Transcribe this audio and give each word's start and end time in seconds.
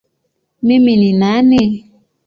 Mimi 0.65 0.93
ni 1.01 1.11
nani? 1.19 1.61